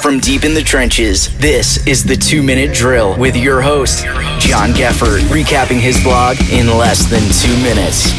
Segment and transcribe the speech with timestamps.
[0.00, 4.04] From deep in the trenches, this is the two minute drill with your host,
[4.38, 8.12] John Geffert, recapping his blog in less than two minutes.